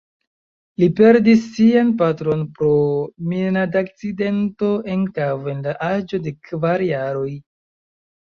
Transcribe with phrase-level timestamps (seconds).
[0.83, 2.69] Li perdis sian patron pro
[3.33, 7.29] minadakcidento en kavo en la aĝo de kvar jaroj.